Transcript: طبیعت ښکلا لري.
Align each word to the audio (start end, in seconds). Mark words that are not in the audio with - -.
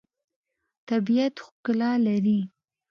طبیعت 0.89 1.35
ښکلا 1.45 1.91
لري. 2.05 2.39